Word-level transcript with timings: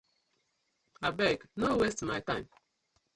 Abeg! 1.03 1.47
No 1.55 1.77
waste 1.77 2.01
my 2.01 2.19
time. 2.21 2.49